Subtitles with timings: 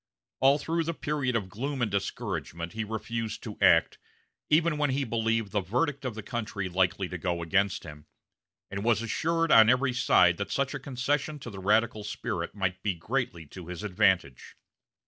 [0.39, 3.99] All through the period of gloom and discouragement he refused to act,
[4.49, 8.07] even when he believed the verdict of the country likely to go against him,
[8.71, 12.81] and was assured on every side that such a concession to the radical spirit might
[12.81, 14.55] be greatly to his advantage.